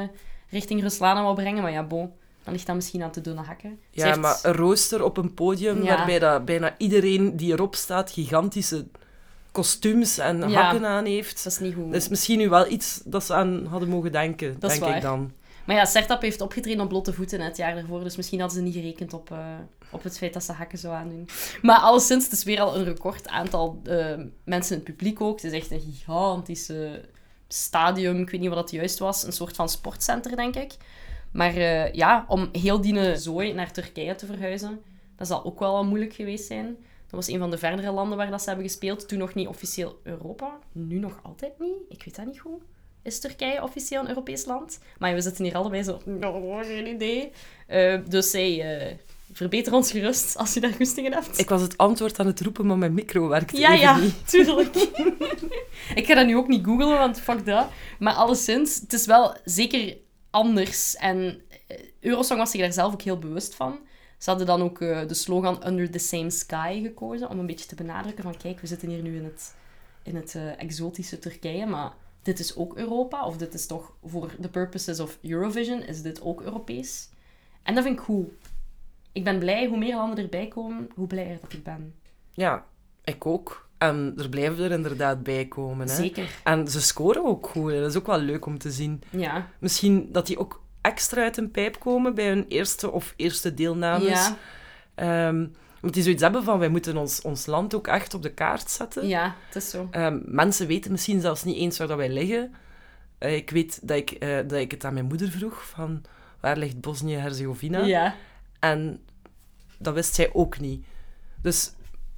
[0.50, 1.62] richting Ruslana wou brengen.
[1.62, 2.12] Maar ja, bon.
[2.44, 3.78] Dan ligt dat misschien aan te dunne hakken.
[3.90, 5.96] Ja, heeft- maar een rooster op een podium Ja.
[5.96, 8.86] waarbij dat bijna iedereen die erop staat gigantische
[9.52, 10.62] kostuums en Ja.
[10.62, 11.44] hakken aan heeft.
[11.44, 11.92] Dat is niet goed.
[11.92, 15.02] Dat is misschien nu wel iets dat ze aan hadden mogen denken, Dat denk ik
[15.02, 15.32] dan.
[15.64, 18.02] Maar ja, Sertap heeft opgetreden op blote voeten het jaar daarvoor.
[18.02, 19.38] Dus misschien hadden ze niet gerekend op, eh,
[19.90, 21.28] op het feit dat ze hakken zou aandoen.
[21.62, 25.40] Maar alleszins, het is weer al een record aantal eh, mensen in het publiek ook.
[25.40, 27.08] Het is echt een gigantische
[27.48, 28.20] stadium.
[28.20, 29.24] Ik weet niet wat dat juist was.
[29.24, 30.72] Een soort van sportcenter, denk ik.
[31.32, 34.82] Maar eh, ja, om heel die zooi naar Turkije te verhuizen,
[35.16, 36.76] dat zal ook wel wat moeilijk geweest zijn.
[37.12, 39.08] Dat was een van de verdere landen waar dat ze hebben gespeeld.
[39.08, 40.58] Toen nog niet officieel Europa.
[40.72, 41.76] Nu nog altijd niet.
[41.88, 42.62] Ik weet dat niet goed.
[43.02, 44.78] Is Turkije officieel een Europees land?
[44.98, 46.00] Maar we zitten hier allebei zo...
[46.20, 47.32] "Oh, geen idee.
[47.66, 48.78] Eh, dus zij...
[48.78, 48.96] eh,
[49.32, 51.38] verbeter ons gerust als je daar goestingen hebt.
[51.38, 54.28] Ik was het antwoord aan het roepen, maar mijn micro werkte Ja, even ja, niet.
[54.30, 54.74] tuurlijk.
[56.00, 57.66] ik ga dat nu ook niet googlen, want fuck dat.
[57.98, 59.96] Maar alleszins, het is wel zeker
[60.30, 60.96] anders.
[60.96, 63.78] En eh, Eurosong was zich daar zelf ook heel bewust van.
[64.18, 67.66] Ze hadden dan ook eh, de slogan Under the Same Sky gekozen, om een beetje
[67.66, 69.54] te benadrukken van kijk, we zitten hier nu in het,
[70.02, 74.48] in het exotische Turkije, maar dit is ook Europa, of dit is toch voor the
[74.48, 77.08] purposes of Eurovision, is dit ook Europees.
[77.62, 78.28] En dat vind ik goed.
[79.12, 81.94] Ik ben blij, hoe meer landen erbij komen, hoe blijer dat ik ben.
[82.30, 82.64] Ja,
[83.04, 83.68] ik ook.
[83.78, 85.88] En er blijven er inderdaad bij komen.
[85.88, 85.94] Hè?
[85.94, 86.30] Zeker.
[86.44, 87.70] En ze scoren ook goed.
[87.72, 87.80] hè.
[87.80, 89.02] Dat is ook wel leuk om te zien.
[89.10, 89.48] Ja.
[89.58, 94.08] Misschien dat die ook extra uit een pijp komen bij hun eerste of eerste deelnames.
[94.08, 94.36] Ja.
[94.94, 95.46] Ehm,
[95.82, 98.70] want die zoiets hebben van, wij moeten ons, ons land ook echt op de kaart
[98.70, 99.06] zetten.
[99.06, 99.88] ja, het is zo.
[99.90, 102.54] Ehm, mensen weten misschien zelfs niet eens waar dat wij liggen.
[103.18, 106.02] Eh, ik weet dat ik, eh, dat ik het aan mijn moeder vroeg, van
[106.40, 107.84] waar ligt Bosnië-Herzegovina?
[107.84, 108.14] Ja.
[108.58, 109.00] En
[109.78, 110.84] dat wist zij ook niet.
[111.42, 111.72] Dus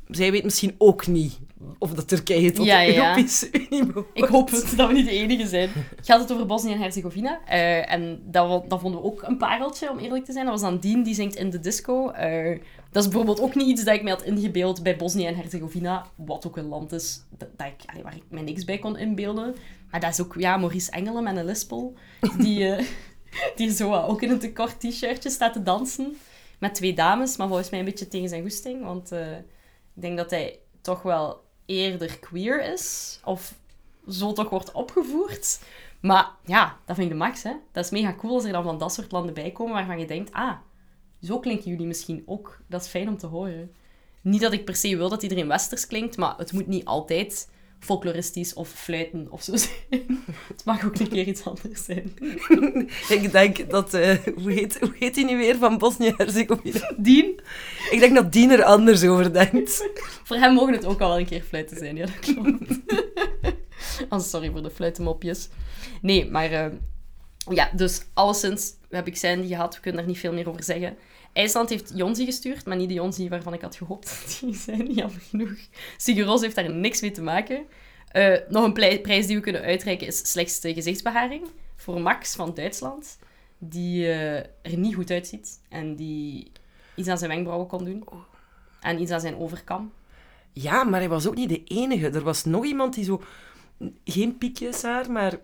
[0.08, 1.38] zij weet misschien ook niet
[1.78, 3.08] of dat Turkije tot Ja, de ja, ja.
[3.08, 4.08] Europese Unie behoort.
[4.12, 5.70] Ik hoop het, dat we niet de enige zijn.
[6.02, 7.40] Gaat het over Bosnië en Herzegovina.
[7.46, 10.44] Eh, en dat, vonden we ook een pareltje, om eerlijk te zijn.
[10.44, 12.10] Dat was dan Dien, die zingt in de disco.
[12.10, 12.58] Eh,
[12.94, 16.06] dat is bijvoorbeeld ook niet iets dat ik mij had ingebeeld bij Bosnië en Herzegovina.
[16.14, 19.54] Wat ook een land is dat, ik, waar ik mij niks bij kon inbeelden.
[19.90, 21.94] Maar dat is ook, ja, Maurice Engelen met een lispel.
[22.38, 22.86] Die, eh,
[23.56, 26.16] die zo eh, ook in een te kort t-shirtje staat te dansen.
[26.58, 28.84] Met twee dames, maar volgens mij een beetje tegen zijn goesting.
[28.84, 29.36] Want eh,
[29.94, 33.18] ik denk dat hij toch wel eerder queer is.
[33.24, 33.54] Of
[34.08, 35.60] zo toch wordt opgevoerd.
[36.00, 37.52] Maar ja, dat vind ik de max, hè.
[37.72, 40.06] Dat is mega cool als er dan van dat soort landen bij komen waarvan je
[40.06, 40.56] denkt, ah,
[41.24, 42.58] zo klinken jullie misschien ook.
[42.68, 43.72] Dat is fijn om te horen.
[44.20, 47.48] Niet dat ik per se wil dat iedereen westers klinkt, maar het moet niet altijd
[47.78, 50.24] folkloristisch of fluiten of zo zijn.
[50.48, 52.12] Het mag ook een keer iets anders zijn.
[53.20, 53.94] Ik denk dat...
[53.94, 56.92] eh, hoe, heet, hoe heet die nu weer van Bosnië-Herzegovina?
[56.96, 57.40] Dien,
[57.90, 59.88] Ik denk dat die er anders over denkt.
[60.24, 61.96] voor hem mogen het ook al wel een keer fluiten zijn.
[61.96, 62.80] Ja, dat klopt.
[64.08, 65.48] oh, sorry voor de fluitenmopjes.
[66.02, 66.50] Nee, maar...
[66.52, 66.66] eh,
[67.50, 69.74] ja, dus alleszins heb ik Sandy gehad.
[69.74, 70.96] We kunnen daar niet veel meer over zeggen.
[71.34, 74.92] IJsland heeft Jonsi gestuurd, maar niet de Jonsi waarvan ik had gehoopt die zijn.
[74.92, 75.56] Jammer genoeg.
[75.96, 77.64] Siguros heeft daar niks mee te maken.
[78.08, 81.46] Eh, nog een prijs die we kunnen uitreiken is slechtste gezichtsbeharing.
[81.76, 83.18] Voor Max van Duitsland.
[83.58, 85.60] Die eh, er niet goed uitziet.
[85.68, 86.52] En die
[86.94, 88.04] iets aan zijn wenkbrauwen kon doen.
[88.80, 89.92] En iets aan zijn overkam.
[90.52, 92.10] Ja, maar hij was ook niet de enige.
[92.10, 93.22] Er was nog iemand die zo...
[94.04, 95.38] Geen piekjes haar, maar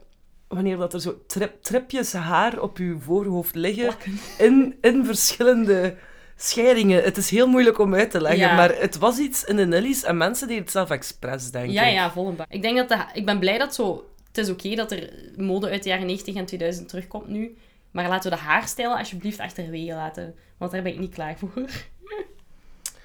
[0.51, 4.19] wanneer dat er zo trip, tripjes haar op uw voorhoofd liggen, Plakken.
[4.39, 5.97] in, in verschillende
[6.37, 7.03] scheidingen.
[7.03, 8.55] Het is heel moeilijk om uit te leggen, Ja.
[8.55, 11.83] maar het was iets in de Nillies en mensen deden het zelf expres, denk Ja,
[11.83, 11.93] ik.
[11.95, 12.47] ja, vol bak.
[12.51, 14.05] Ik denk dat de, ik ben blij dat zo...
[14.27, 17.57] Het is oké dat er mode uit de jaren 90 en 2000 terugkomt nu.
[17.91, 20.35] Maar laten we de haarstijlen alsjeblieft achterwege laten.
[20.59, 21.51] Want daar ben ik niet klaar voor.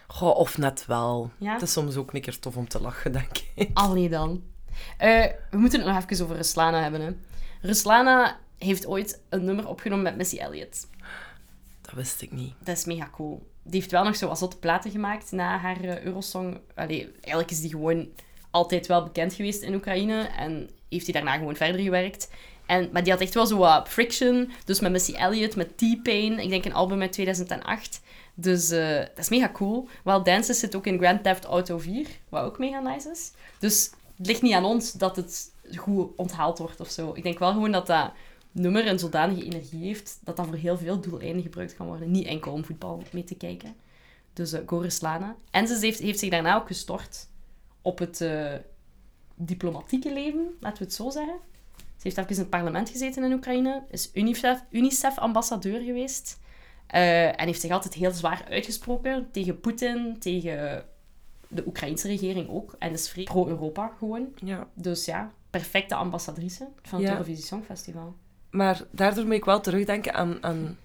[0.08, 1.32] Goh, of net wel.
[1.38, 1.54] Ja?
[1.54, 3.70] Het is soms ook een keer tof om te lachen, denk ik.
[3.74, 4.44] Allee dan.
[4.98, 7.02] Eh, we moeten het nog even over Ruslana hebben.
[7.02, 7.12] Hè.
[7.66, 10.88] Ruslana heeft ooit een nummer opgenomen met Missy Elliott.
[11.82, 12.54] Dat wist ik niet.
[12.60, 13.48] Dat is mega cool.
[13.64, 16.60] Die heeft wel nog zo wat zotte platen gemaakt na haar eh, Eurosong.
[16.76, 18.08] Allee, eigenlijk is die gewoon
[18.52, 20.22] altijd wel bekend geweest in Oekraïne.
[20.22, 22.30] En heeft hij daarna gewoon verder gewerkt.
[22.66, 24.52] En, maar die had echt wel zo wat friction.
[24.66, 26.40] Dus met Missy Elliott, met T-Pain.
[26.40, 28.02] Ik denk een album uit 2008.
[28.34, 29.88] Dus eh, dat is mega cool.
[30.04, 32.08] Wild Dances zit ook in Grand Theft Auto 4.
[32.30, 33.32] Wat ook mega nice is.
[33.60, 37.12] Dus het ligt niet aan ons dat het goed onthaald wordt of zo.
[37.14, 38.12] Ik denk wel gewoon dat dat
[38.52, 42.12] nummer een zodanige energie heeft dat dat voor heel veel doeleinden gebruikt kan worden.
[42.12, 43.76] Niet enkel om voetbal mee te kijken.
[44.34, 45.36] Dus uh, Goreslana.
[45.52, 47.28] En ze heeft, heeft zich daarna ook gestort
[47.82, 48.54] op het eh,
[49.36, 51.38] diplomatieke leven, laten we het zo zeggen.
[51.76, 56.40] Ze heeft even in het parlement gezeten in Oekraïne, is UNICEF, UNICEF-ambassadeur geweest.
[56.88, 60.86] eh, en heeft zich altijd heel zwaar uitgesproken tegen Poetin, tegen
[61.56, 62.76] de Oekraïnse regering ook.
[62.80, 64.28] En is vrij pro-Europa gewoon.
[64.36, 64.68] Ja.
[64.74, 67.14] Dus ja, perfecte ambassadrice van het Ja.
[67.14, 68.16] Eurovisie Songfestival.
[68.50, 70.78] Maar daardoor moet ik wel terugdenken aan, aan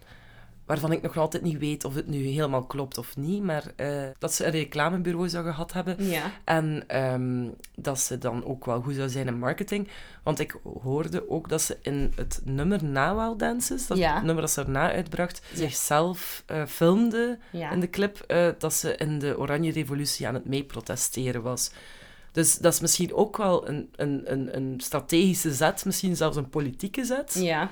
[0.71, 4.03] waarvan ik nog altijd niet weet of het nu helemaal klopt of niet, maar eh,
[4.19, 6.05] dat ze een reclamebureau zou gehad hebben.
[6.09, 6.31] Ja.
[6.45, 9.89] En ehm, dat ze dan ook wel goed zou zijn in marketing.
[10.23, 14.23] Want ik hoorde ook dat ze in het nummer na Wild Dances, dat Ja.
[14.23, 15.57] nummer dat ze erna uitbracht, Ja.
[15.57, 17.39] zichzelf eh, filmde
[17.71, 21.71] in de clip eh, dat ze in de Oranje Revolutie aan het meeprotesteren was.
[22.33, 26.49] Dus dat is misschien ook wel een, een, een, een strategische zet, misschien zelfs een
[26.51, 27.35] politieke zet.
[27.39, 27.71] ja.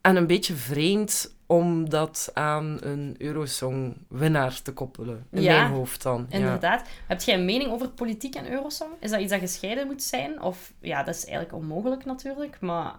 [0.00, 5.26] En een beetje vreemd om dat aan een Eurosong-winnaar te koppelen.
[5.30, 6.26] In Ja, mijn hoofd dan.
[6.28, 6.38] Ja.
[6.38, 6.88] Inderdaad.
[7.06, 8.90] Heb jij een mening over politiek en Eurosong?
[9.00, 10.42] Is dat iets dat gescheiden moet zijn?
[10.42, 12.94] Of ja, dat is eigenlijk onmogelijk natuurlijk, maar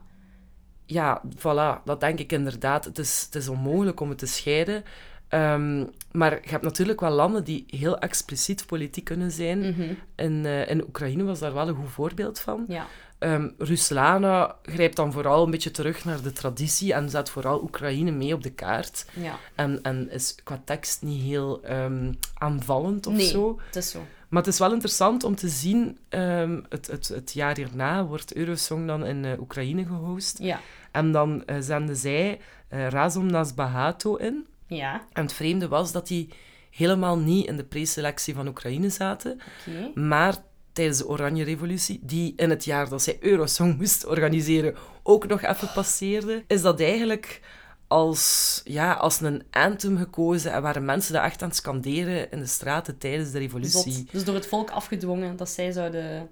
[0.85, 2.85] ja, voilà, dat denk ik inderdaad.
[2.85, 4.83] Het is, het is onmogelijk om het te scheiden.
[5.27, 9.59] Ehm, maar je hebt natuurlijk wel landen die heel expliciet politiek kunnen zijn.
[9.59, 9.93] Mhm.
[10.15, 12.65] In, eh, in Oekraïne was daar wel een goed voorbeeld van.
[12.67, 12.85] Ja.
[13.23, 18.11] Ehm, Ruslana grijpt dan vooral een beetje terug naar de traditie en zet vooral Oekraïne
[18.11, 19.05] mee op de kaart.
[19.13, 19.39] ja.
[19.55, 23.59] En, en is qua tekst niet heel ehm, aanvallend of Nee, zo.
[23.65, 24.05] het is zo.
[24.29, 28.35] Maar het is wel interessant om te zien, ehm, het, het, het jaar hierna wordt
[28.35, 30.37] Eurosong dan in eh, Oekraïne gehost.
[30.39, 30.59] Ja.
[30.91, 34.45] En dan eh, zenden zij eh, Razom Nas Bahato in.
[34.67, 36.29] Ja, En het vreemde was dat die
[36.69, 39.99] helemaal niet in de preselectie van Oekraïne zaten, oké.
[39.99, 40.35] maar
[40.73, 45.41] tijdens de Oranje Revolutie, die in het jaar dat zij Eurosong moest organiseren ook nog
[45.41, 47.41] even passeerde, is dat eigenlijk
[47.87, 52.39] als, ja, als een anthem gekozen en waren mensen dat echt aan het scanderen in
[52.39, 53.91] de straten tijdens de revolutie.
[53.91, 54.11] Zot.
[54.11, 56.29] Dus door het volk afgedwongen dat zij zouden,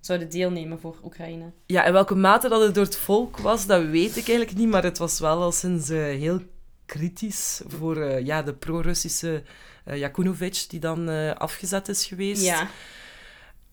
[0.00, 1.52] zouden deelnemen voor Oekraïne.
[1.66, 4.68] Ja, in welke mate dat het door het volk was, dat weet ik eigenlijk niet,
[4.68, 6.40] maar het was wel al sinds eh, heel
[6.86, 9.42] kritisch voor eh, ja, de pro-Russische
[9.84, 12.42] Yakunovich, die dan afgezet is geweest.
[12.42, 12.68] Ja.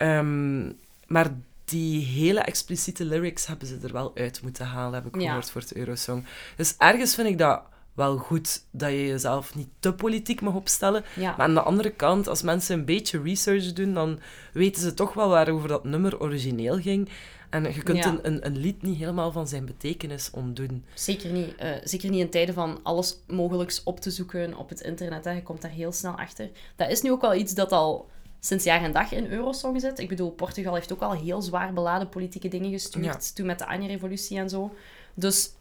[0.02, 0.72] Ehm,
[1.06, 1.30] maar
[1.64, 5.26] die hele expliciete lyrics hebben ze er wel uit moeten halen, heb ik Ja.
[5.26, 6.24] gehoord, voor het Eurosong.
[6.56, 7.62] Dus ergens vind ik dat
[7.94, 11.04] wel goed, dat je jezelf niet te politiek mag opstellen.
[11.16, 11.30] Ja.
[11.36, 14.20] Maar aan de andere kant, als mensen een beetje research doen, dan
[14.52, 17.08] weten ze toch wel waarover dat nummer origineel ging.
[17.50, 18.08] En je kunt Ja.
[18.08, 20.84] een, een, een lied niet helemaal van zijn betekenis ontdoen.
[20.94, 21.54] Zeker niet.
[21.56, 25.24] Eh, zeker niet in tijden van alles mogelijks op te zoeken op het internet.
[25.24, 25.30] Hè.
[25.30, 26.50] Je komt daar heel snel achter.
[26.76, 28.08] Dat is nu ook wel iets dat al
[28.44, 29.98] sinds jaar en dag in Eurosong zit.
[29.98, 33.04] Ik bedoel, Portugal heeft ook al heel zwaar beladen politieke dingen gestuurd.
[33.04, 33.34] Ja.
[33.34, 34.74] Toen met de Anje-revolutie en zo.
[35.14, 35.52] Dus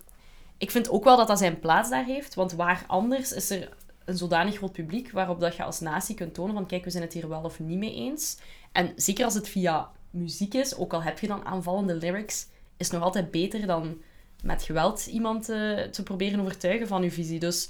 [0.58, 2.34] ik vind ook wel dat dat zijn plaats daar heeft.
[2.34, 3.70] Want waar anders is er
[4.06, 7.04] een zodanig groot publiek waarop dat je als natie kunt tonen van kijk, we zijn
[7.04, 8.38] het hier wel of niet mee eens.
[8.72, 12.89] En zeker als het via muziek is, ook al heb je dan aanvallende lyrics, is
[12.89, 14.02] nog altijd beter dan
[14.44, 17.39] met geweld iemand eh, te proberen overtuigen van uw visie.
[17.39, 17.70] Dus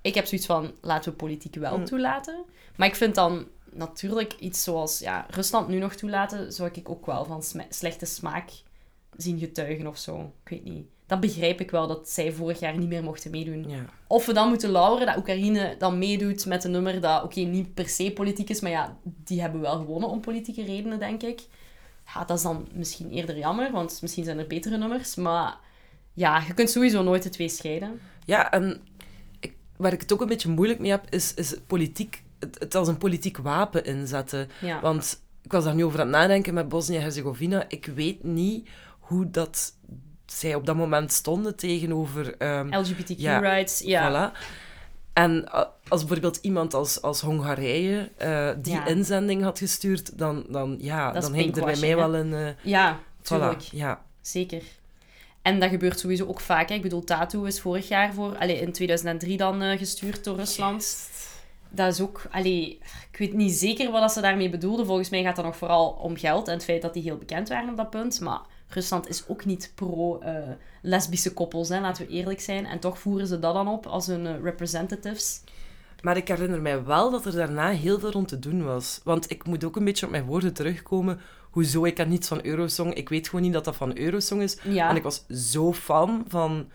[0.00, 1.84] ik heb zoiets van, laten we politiek wel Mm.
[1.84, 2.44] toelaten.
[2.76, 3.46] Maar ik vind dan
[3.78, 8.50] natuurlijk iets zoals ja, Rusland nu nog toelaten, zou ik ook wel van slechte smaak
[9.16, 10.32] zien getuigen of zo.
[10.44, 10.86] Ik weet niet.
[11.06, 13.68] Dat begrijp ik wel, dat zij vorig jaar niet meer mochten meedoen.
[13.68, 13.84] Ja.
[14.06, 17.74] Of we dan moeten lauweren dat Oekraïne dan meedoet met een nummer dat, oké, niet
[17.74, 21.40] per se politiek is, maar ja, die hebben wel gewonnen om politieke redenen, denk ik.
[22.14, 25.56] Ja, dat is dan misschien eerder jammer, want misschien zijn er betere nummers, maar
[26.12, 28.00] ja, je kunt sowieso nooit de twee scheiden.
[28.24, 28.80] Ja, en
[29.40, 32.74] ik, waar ik het ook een beetje moeilijk mee heb, is, is politiek, het, het
[32.74, 34.48] als een politiek wapen inzetten.
[34.60, 34.80] Ja.
[34.80, 37.64] Want ik was daar nu over aan het nadenken met Bosnië-Herzegovina.
[37.68, 39.72] Ik weet niet hoe dat
[40.26, 42.36] zij op dat moment stonden tegenover...
[42.36, 44.30] ehm, LGBTQ-rights, ja.
[44.32, 44.38] Voilà.
[45.12, 48.86] En uh, als bijvoorbeeld iemand als, als Hongarije eh, die Ja.
[48.86, 52.32] inzending had gestuurd, dan, dan, ja, Dat dan hing er bij mij wel een...
[52.34, 53.62] eh, Ja, tuurlijk.
[53.64, 54.02] voilà, ja.
[54.20, 54.62] Zeker.
[55.42, 56.68] En dat gebeurt sowieso ook vaak.
[56.68, 56.74] Hè.
[56.74, 58.36] Ik bedoel, Tattoo is vorig jaar voor...
[58.38, 61.08] Allee, in 2003 dan eh, gestuurd door Rusland.
[61.70, 62.22] Dat is ook...
[62.30, 62.78] Allee,
[63.10, 64.86] ik weet niet zeker wat ze daarmee bedoelden.
[64.86, 67.48] Volgens mij gaat het nog vooral om geld en het feit dat die heel bekend
[67.48, 68.20] waren op dat punt.
[68.20, 72.66] Maar Rusland is ook niet pro-lesbische koppels, hè, laten we eerlijk zijn.
[72.66, 75.40] En toch voeren ze dat dan op als hun eh, representatives.
[76.02, 79.00] Maar ik herinner mij wel dat er daarna heel veel rond te doen was.
[79.04, 81.20] Want ik moet ook een beetje op mijn woorden terugkomen.
[81.50, 82.94] Hoezo, ik ken niets van Eurosong.
[82.94, 84.58] Ik weet gewoon niet dat dat van Eurosong is.
[84.62, 84.90] Ja.
[84.90, 86.68] En ik was zo fan van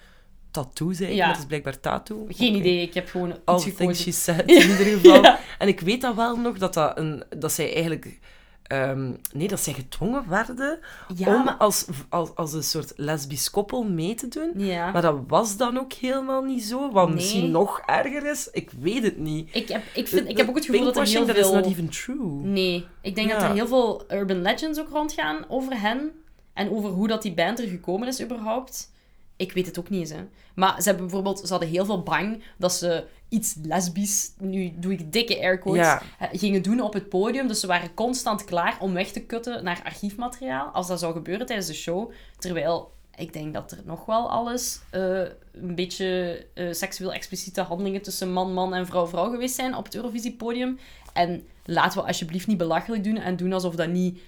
[0.53, 1.15] Tattoo, zei.
[1.15, 1.27] Ja.
[1.27, 2.25] Het is blijkbaar Tattoo.
[2.29, 3.95] Geen idee, ik heb gewoon iets All gekozen.
[3.95, 5.21] she said, in ieder geval.
[5.23, 5.39] Ja.
[5.57, 8.19] En ik weet dat wel nog, dat, dat, een, dat zij eigenlijk...
[8.63, 10.79] ehm, nee, dat zij gedwongen werden
[11.15, 14.51] Ja, om als, als, als een soort lesbisch koppel mee te doen.
[14.65, 14.91] Ja.
[14.91, 16.91] Maar dat was dan ook helemaal niet zo.
[16.91, 17.15] Wat Nee.
[17.15, 19.55] misschien nog erger is, ik weet het niet.
[19.55, 21.33] Ik heb, ik, vind, ik heb ook het gevoel dat er heel veel...
[21.33, 22.31] that is not even true.
[22.43, 26.11] Nee, ik denk dat er heel veel urban legends ook rondgaan over hen.
[26.53, 28.91] En over hoe dat die band er gekomen is überhaupt.
[29.35, 30.25] Ik weet het ook niet eens, hè.
[30.55, 31.39] Maar ze hebben bijvoorbeeld...
[31.39, 34.31] Ze hadden heel veel bang dat ze iets lesbisch...
[34.39, 35.81] Nu doe ik dikke airquotes.
[35.85, 36.01] Ja.
[36.19, 37.47] eh, Gingen doen op het podium.
[37.47, 40.67] Dus ze waren constant klaar om weg te kutten naar archiefmateriaal.
[40.67, 42.11] Als dat zou gebeuren tijdens de show.
[42.37, 42.91] Terwijl...
[43.17, 45.19] Ik denk dat er nog wel alles eh,
[45.51, 49.85] een beetje eh, seksueel expliciete handelingen tussen man, man en vrouw, vrouw geweest zijn op
[49.85, 50.79] het Eurovisiepodium.
[51.13, 54.21] En laten we alsjeblieft niet belachelijk doen en doen alsof dat niet 90%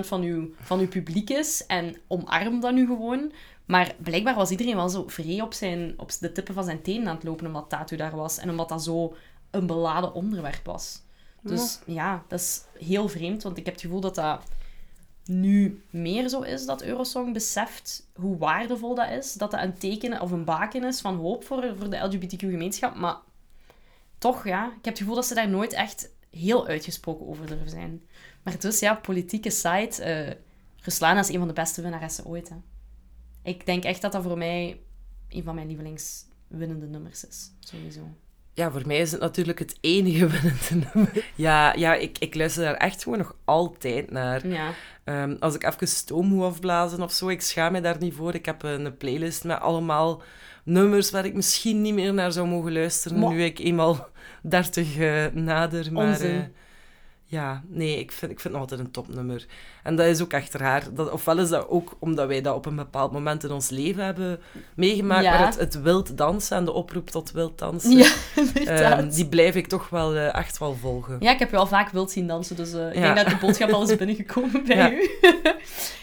[0.00, 1.66] van uw, van uw publiek is.
[1.66, 3.32] En omarm dat nu gewoon.
[3.70, 7.08] Maar blijkbaar was iedereen wel zo vrij op, zijn, op de tippen van zijn tenen
[7.08, 8.38] aan het lopen omdat Tattoo daar was.
[8.38, 9.14] En omdat dat zo
[9.50, 11.02] een beladen onderwerp was.
[11.42, 14.42] Dus ja, dat is heel vreemd, want ik heb het gevoel dat dat
[15.24, 19.32] nu meer zo is dat Eurosong beseft hoe waardevol dat is.
[19.32, 22.94] Dat dat een teken of een baken is van hoop voor, voor de LGBTQ-gemeenschap.
[22.94, 23.16] Maar
[24.18, 27.70] toch, ja, ik heb het gevoel dat ze daar nooit echt heel uitgesproken over durven
[27.70, 28.02] zijn.
[28.42, 30.02] Maar dus, ja, politieke site.
[30.02, 30.34] eh
[30.82, 32.48] Ruslana is een van de beste winnaressen ooit.
[32.48, 32.56] Hè.
[33.42, 34.80] Ik denk echt dat dat voor mij
[35.28, 37.50] een van mijn lievelingswinnende nummers is.
[37.60, 38.00] Sowieso.
[38.54, 41.24] ja, voor mij is het natuurlijk het enige winnende nummer.
[41.34, 44.46] Ja, ja ik, ik luister daar echt gewoon nog altijd naar.
[44.48, 44.72] Ja.
[45.04, 48.34] Ehm, als ik even stoom moet afblazen of zo, ik schaam me daar niet voor.
[48.34, 50.22] Ik heb een playlist met allemaal
[50.64, 54.08] nummers waar ik misschien niet meer naar zou mogen luisteren, nu ik eenmaal
[54.42, 55.92] 30 eh, nader.
[55.92, 56.30] Maar Onzin.
[56.30, 56.44] eh,
[57.30, 59.46] ja, nee, ik vind, ik vind het nog altijd een topnummer.
[59.82, 60.94] En dat is ook echt raar.
[60.94, 64.04] Dat, ofwel is dat ook omdat wij dat op een bepaald moment in ons leven
[64.04, 64.40] hebben
[64.74, 65.30] meegemaakt, Ja.
[65.38, 68.10] maar het, het wild dansen en de oproep tot wild dansen, Ja,
[68.64, 71.16] ehm, die blijf ik toch wel eh, echt wel volgen.
[71.20, 73.00] Ja, ik heb je al vaak wild zien dansen, dus eh, ik Ja.
[73.14, 75.08] denk dat de boodschap al is binnengekomen bij u.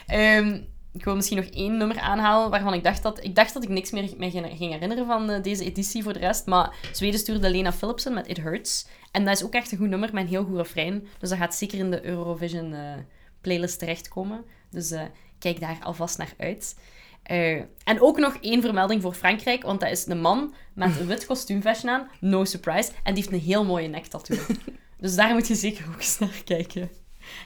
[0.07, 0.59] Ehm,
[0.93, 3.69] ik wil misschien nog één nummer aanhalen waarvan ik dacht dat ik, dacht dat ik
[3.69, 6.45] niks meer me ging ging herinneren van eh, deze editie voor de rest.
[6.45, 8.87] Maar Zweden stuurde Lena Philipsen met It Hurts.
[9.17, 11.07] En dat is ook echt een goed nummer met een heel goed refrein.
[11.19, 12.93] Dus dat gaat zeker in de Eurovision eh,
[13.41, 14.45] playlist terechtkomen.
[14.69, 15.01] Dus eh,
[15.39, 16.79] kijk daar alvast naar uit.
[17.23, 21.07] Eh, en ook nog één vermelding voor Frankrijk, want dat is een man met een
[21.07, 24.37] wit kostuumvestje aan, no surprise, en die heeft een heel mooie nektattoo.
[24.99, 26.89] dus daar moet je zeker ook eens naar kijken.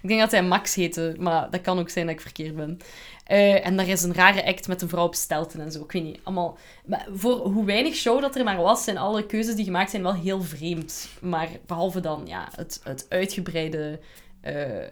[0.01, 2.79] Ik denk dat hij Max heette, maar dat kan ook zijn dat ik verkeerd ben.
[3.25, 5.83] Eh, en daar is een rare act met een vrouw op stelten en zo.
[5.83, 6.57] Ik weet niet, allemaal...
[6.85, 10.03] Maar voor hoe weinig show dat er maar was, zijn alle keuzes die gemaakt zijn
[10.03, 11.09] wel heel vreemd.
[11.21, 13.99] Maar behalve dan, ja, het, het uitgebreide...
[14.41, 14.89] eh, eh,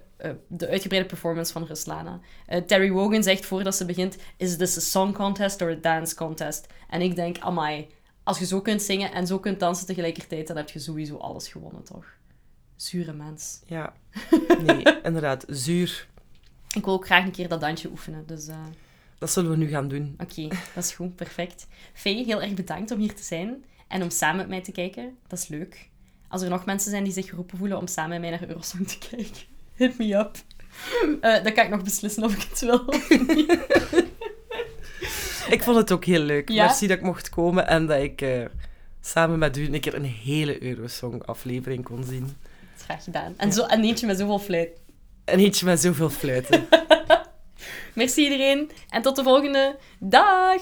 [0.47, 2.19] de uitgebreide performance van Ruslana.
[2.65, 6.67] Terry Wogan zegt voordat ze begint: Is this a song contest or a dance contest?
[6.89, 7.87] En ik denk: Amai,
[8.23, 11.47] als je zo kunt zingen en zo kunt dansen tegelijkertijd, dan heb je sowieso alles
[11.47, 12.05] gewonnen, toch?
[12.81, 13.59] Zure mens.
[13.65, 13.93] Ja,
[14.65, 16.07] nee, inderdaad, zuur.
[16.75, 18.23] Ik wil ook graag een keer dat dansje oefenen.
[18.27, 18.55] Dus eh,
[19.17, 20.15] Dat zullen we nu gaan doen.
[20.19, 21.67] oké, dat is goed, perfect.
[21.93, 25.17] Faye, heel erg bedankt om hier te zijn en om samen met mij te kijken.
[25.27, 25.89] Dat is leuk.
[26.27, 28.87] Als er nog mensen zijn die zich geroepen voelen om samen met mij naar Eurosong
[28.87, 29.41] te kijken,
[29.75, 30.37] hit me up.
[31.21, 33.57] Eh, dan kan ik nog beslissen of ik het wil of niet.
[35.49, 36.49] Ik vond het ook heel leuk.
[36.49, 36.65] Ja?
[36.65, 38.45] Merci dat ik mocht komen en dat ik eh,
[39.01, 42.35] samen met u een keer een hele Eurosong-aflevering kon zien.
[42.89, 43.33] Graag gedaan.
[43.37, 44.69] En, zo, en eentje met zoveel fluit.
[45.25, 46.67] En eentje met zoveel fluiten.
[47.95, 49.77] Merci iedereen en tot de volgende.
[49.99, 50.61] Dag!